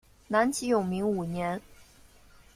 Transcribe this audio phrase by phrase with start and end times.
[0.29, 1.61] 南齐永明五年。